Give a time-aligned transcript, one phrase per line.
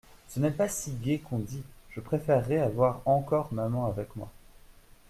[0.29, 4.31] Ce n'est pas si gai qu'on dit, je préférerais avoir encore maman avec moi.